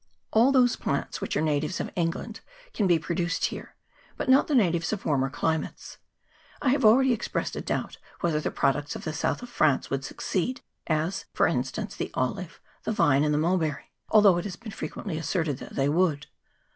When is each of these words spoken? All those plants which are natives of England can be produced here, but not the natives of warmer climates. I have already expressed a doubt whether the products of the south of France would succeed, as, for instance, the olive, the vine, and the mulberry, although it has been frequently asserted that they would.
All 0.33 0.51
those 0.51 0.75
plants 0.75 1.21
which 1.21 1.37
are 1.37 1.41
natives 1.43 1.79
of 1.79 1.91
England 1.95 2.39
can 2.73 2.87
be 2.87 2.97
produced 2.97 3.45
here, 3.45 3.75
but 4.17 4.27
not 4.29 4.47
the 4.47 4.55
natives 4.55 4.91
of 4.91 5.05
warmer 5.05 5.29
climates. 5.29 5.99
I 6.59 6.69
have 6.69 6.83
already 6.83 7.13
expressed 7.13 7.55
a 7.55 7.61
doubt 7.61 7.99
whether 8.19 8.39
the 8.39 8.49
products 8.49 8.95
of 8.95 9.03
the 9.03 9.13
south 9.13 9.43
of 9.43 9.49
France 9.49 9.91
would 9.91 10.03
succeed, 10.03 10.61
as, 10.87 11.25
for 11.35 11.45
instance, 11.45 11.95
the 11.95 12.09
olive, 12.15 12.59
the 12.83 12.91
vine, 12.91 13.23
and 13.23 13.31
the 13.31 13.37
mulberry, 13.37 13.91
although 14.09 14.39
it 14.39 14.45
has 14.45 14.55
been 14.55 14.71
frequently 14.71 15.19
asserted 15.19 15.59
that 15.59 15.75
they 15.75 15.87
would. 15.87 16.25